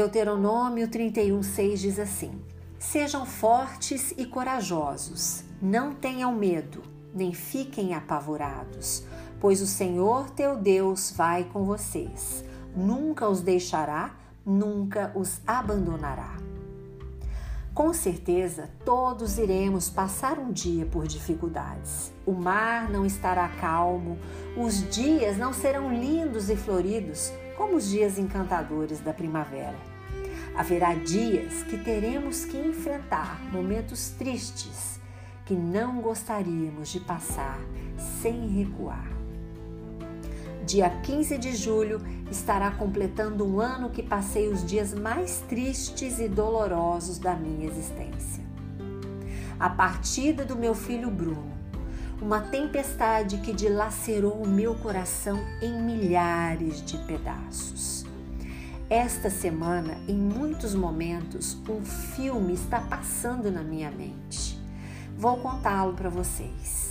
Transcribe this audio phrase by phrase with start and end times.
[0.00, 2.32] Deuteronômio 31:6 diz assim:
[2.78, 6.82] Sejam fortes e corajosos, não tenham medo,
[7.14, 9.04] nem fiquem apavorados,
[9.38, 12.42] pois o Senhor teu Deus vai com vocês.
[12.74, 16.34] Nunca os deixará, nunca os abandonará.
[17.72, 22.12] Com certeza, todos iremos passar um dia por dificuldades.
[22.26, 24.18] O mar não estará calmo,
[24.56, 29.78] os dias não serão lindos e floridos como os dias encantadores da primavera.
[30.56, 34.98] Haverá dias que teremos que enfrentar momentos tristes
[35.46, 37.60] que não gostaríamos de passar
[38.20, 39.09] sem recuar
[40.70, 46.28] dia 15 de julho, estará completando um ano que passei os dias mais tristes e
[46.28, 48.44] dolorosos da minha existência.
[49.58, 51.50] A partida do meu filho Bruno,
[52.22, 58.06] uma tempestade que dilacerou o meu coração em milhares de pedaços.
[58.88, 64.56] Esta semana, em muitos momentos, um filme está passando na minha mente.
[65.18, 66.89] Vou contá-lo para vocês.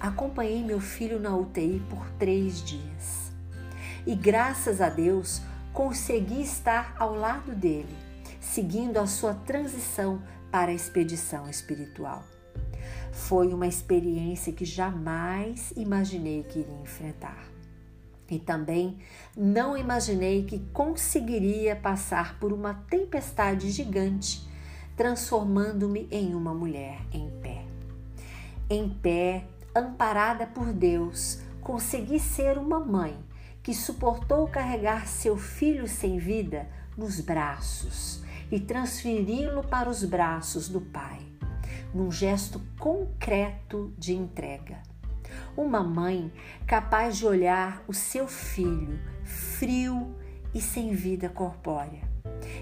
[0.00, 3.32] Acompanhei meu filho na UTI por três dias.
[4.06, 5.40] E graças a Deus
[5.72, 7.96] consegui estar ao lado dele,
[8.40, 12.22] seguindo a sua transição para a expedição espiritual.
[13.10, 17.54] Foi uma experiência que jamais imaginei que iria enfrentar.
[18.30, 18.98] E também
[19.36, 24.46] não imaginei que conseguiria passar por uma tempestade gigante,
[24.96, 27.64] transformando-me em uma mulher em pé.
[28.70, 33.18] Em pé, amparada por Deus, consegui ser uma mãe
[33.62, 38.22] que suportou carregar seu filho sem vida nos braços
[38.52, 41.20] e transferi-lo para os braços do Pai,
[41.92, 44.82] num gesto concreto de entrega.
[45.56, 46.32] Uma mãe
[46.66, 50.14] capaz de olhar o seu filho frio
[50.54, 52.02] e sem vida corpórea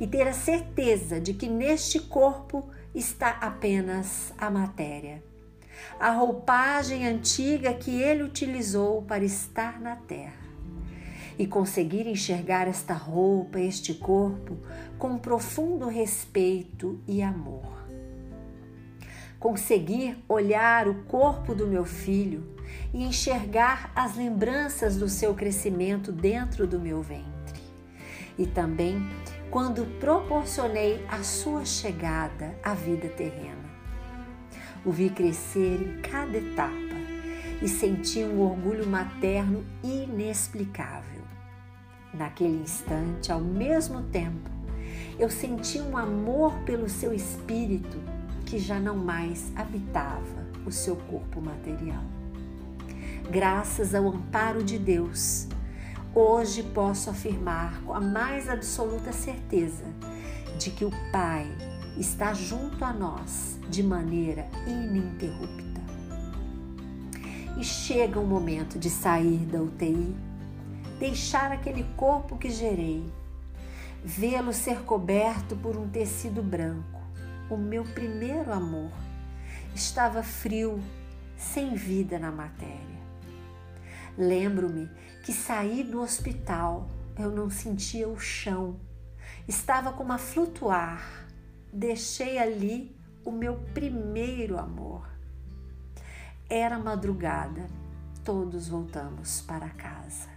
[0.00, 5.22] e ter a certeza de que neste corpo está apenas a matéria
[5.98, 10.46] a roupagem antiga que ele utilizou para estar na terra
[11.38, 14.58] e conseguir enxergar esta roupa, este corpo,
[14.98, 17.76] com profundo respeito e amor.
[19.38, 22.56] Conseguir olhar o corpo do meu filho
[22.92, 27.26] e enxergar as lembranças do seu crescimento dentro do meu ventre.
[28.38, 28.98] E também
[29.50, 33.65] quando proporcionei a sua chegada à vida terrena
[34.86, 36.72] o vi crescer em cada etapa
[37.60, 41.22] e senti um orgulho materno inexplicável.
[42.14, 44.48] Naquele instante, ao mesmo tempo,
[45.18, 47.98] eu senti um amor pelo seu espírito
[48.46, 52.04] que já não mais habitava o seu corpo material.
[53.28, 55.48] Graças ao amparo de Deus,
[56.14, 59.84] hoje posso afirmar com a mais absoluta certeza
[60.58, 61.50] de que o Pai
[61.98, 65.80] está junto a nós de maneira ininterrupta.
[67.58, 70.14] E chega o momento de sair da UTI,
[70.98, 73.10] deixar aquele corpo que gerei,
[74.04, 77.00] vê-lo ser coberto por um tecido branco.
[77.48, 78.92] O meu primeiro amor
[79.74, 80.78] estava frio,
[81.36, 82.96] sem vida na matéria.
[84.18, 84.90] Lembro-me
[85.24, 88.76] que saí do hospital, eu não sentia o chão,
[89.48, 91.25] estava como a flutuar
[91.76, 95.06] deixei ali o meu primeiro amor.
[96.48, 97.66] Era madrugada,
[98.24, 100.28] todos voltamos para casa.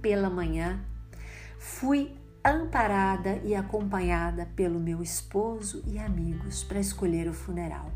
[0.00, 0.80] Pela manhã,
[1.58, 7.90] fui amparada e acompanhada pelo meu esposo e amigos para escolher o funeral.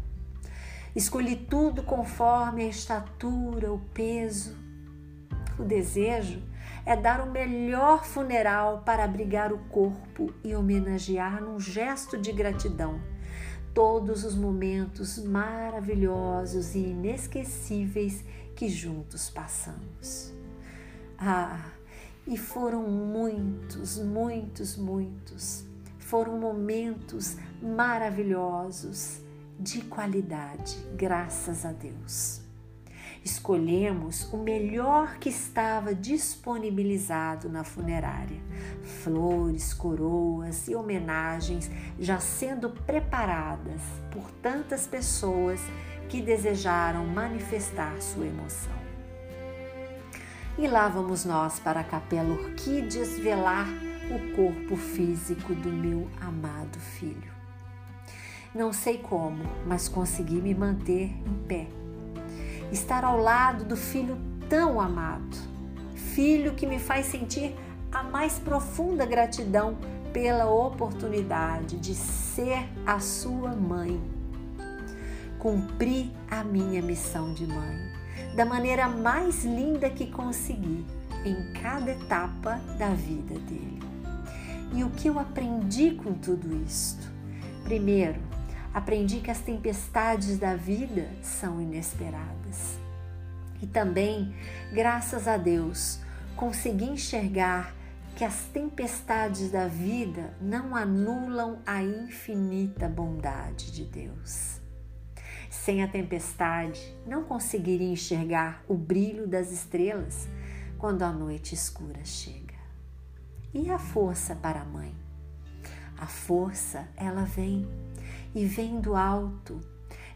[0.97, 4.57] Escolhi tudo conforme a estatura, o peso,
[5.57, 6.43] o desejo
[6.85, 13.01] é dar o melhor funeral para abrigar o corpo e homenagear num gesto de gratidão
[13.75, 18.25] todos os momentos maravilhosos e inesquecíveis
[18.55, 20.33] que juntos passamos.
[21.19, 21.71] Ah,
[22.27, 25.65] e foram muitos, muitos, muitos.
[25.99, 29.21] Foram momentos maravilhosos,
[29.59, 32.42] de qualidade, graças a Deus
[33.25, 38.41] escolhemos o melhor que estava disponibilizado na funerária:
[39.03, 43.81] flores, coroas e homenagens já sendo preparadas
[44.11, 45.61] por tantas pessoas
[46.09, 48.83] que desejaram manifestar sua emoção.
[50.59, 53.67] E lá vamos nós para a Capela Orquídeas velar
[54.11, 57.33] o corpo físico do meu amado filho.
[58.55, 61.82] Não sei como, mas consegui me manter em pé
[62.73, 65.37] estar ao lado do filho tão amado,
[65.95, 67.55] filho que me faz sentir
[67.93, 69.77] a mais profunda gratidão
[70.13, 74.01] pela oportunidade de ser a sua mãe.
[75.39, 77.93] Cumpri a minha missão de mãe
[78.35, 80.87] da maneira mais linda que consegui
[81.25, 83.81] em cada etapa da vida dele.
[84.75, 87.11] E o que eu aprendi com tudo isto?
[87.65, 88.21] Primeiro,
[88.73, 92.42] aprendi que as tempestades da vida são inesperadas.
[93.61, 94.35] E também,
[94.73, 96.01] graças a Deus,
[96.37, 97.75] consegui enxergar
[98.17, 104.61] que as tempestades da vida não anulam a infinita bondade de Deus.
[105.49, 110.29] Sem a tempestade, não conseguiria enxergar o brilho das estrelas
[110.79, 112.55] quando a noite escura chega.
[113.55, 114.95] E a força para a mãe?
[115.99, 117.69] A força, ela vem
[118.35, 119.61] e vem do alto.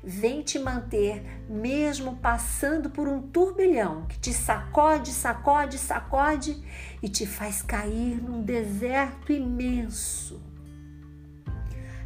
[0.02, 6.62] Vem te manter, mesmo passando por um turbilhão que te sacode, sacode, sacode
[7.02, 10.40] e te faz cair num deserto imenso.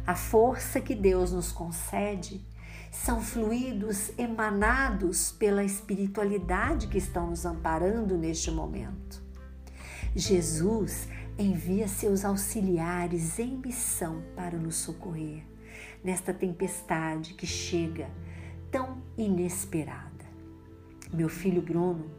[0.05, 2.43] A força que Deus nos concede
[2.91, 9.23] são fluidos emanados pela espiritualidade que estão nos amparando neste momento.
[10.15, 11.07] Jesus
[11.37, 15.51] envia seus auxiliares em missão para nos socorrer
[16.03, 18.09] nesta tempestade que chega
[18.71, 20.25] tão inesperada.
[21.13, 22.09] Meu filho Bruno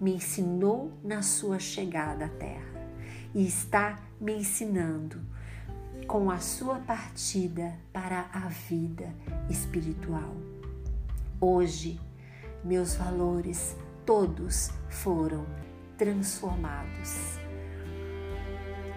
[0.00, 2.90] me ensinou na sua chegada à Terra
[3.34, 5.20] e está me ensinando
[6.06, 9.12] com a sua partida para a vida
[9.50, 10.34] espiritual.
[11.40, 12.00] Hoje,
[12.64, 13.76] meus valores
[14.06, 15.44] todos foram
[15.98, 17.38] transformados.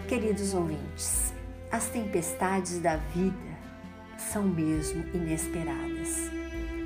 [0.07, 1.33] Queridos ouvintes,
[1.71, 3.50] as tempestades da vida
[4.21, 6.29] são mesmo inesperadas.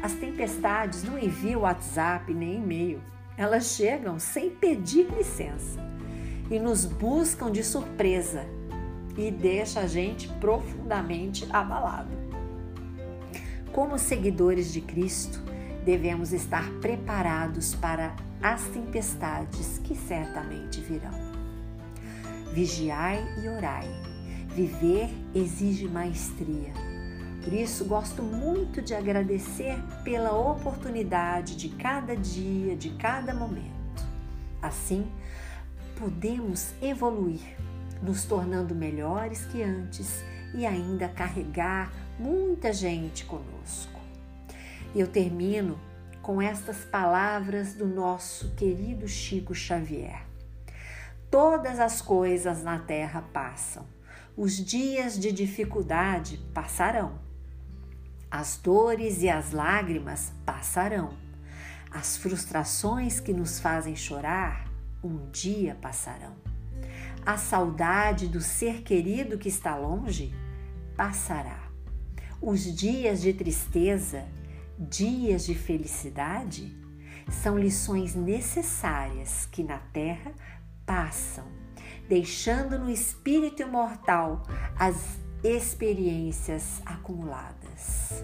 [0.02, 3.02] As tempestades não enviam WhatsApp nem e-mail,
[3.38, 5.80] elas chegam sem pedir licença
[6.50, 8.46] e nos buscam de surpresa
[9.18, 12.12] e deixa a gente profundamente abalado.
[13.72, 15.42] Como seguidores de Cristo,
[15.84, 21.36] devemos estar preparados para as tempestades que certamente virão.
[22.54, 23.88] Vigiai e orai.
[24.56, 26.95] Viver exige maestria.
[27.46, 34.04] Por isso, gosto muito de agradecer pela oportunidade de cada dia, de cada momento.
[34.60, 35.08] Assim,
[35.96, 37.56] podemos evoluir
[38.02, 40.24] nos tornando melhores que antes
[40.56, 44.00] e ainda carregar muita gente conosco.
[44.96, 45.80] Eu termino
[46.24, 50.26] com estas palavras do nosso querido Chico Xavier.
[51.30, 53.86] Todas as coisas na terra passam,
[54.36, 57.24] os dias de dificuldade passarão,
[58.36, 61.14] as dores e as lágrimas passarão,
[61.92, 64.68] as frustrações que nos fazem chorar
[65.04, 66.46] um dia passarão
[67.26, 70.34] a saudade do ser querido que está longe
[70.96, 71.60] passará.
[72.40, 74.26] Os dias de tristeza,
[74.78, 76.72] dias de felicidade,
[77.28, 80.32] são lições necessárias que na terra
[80.86, 81.46] passam,
[82.08, 84.44] deixando no espírito imortal
[84.78, 88.24] as experiências acumuladas.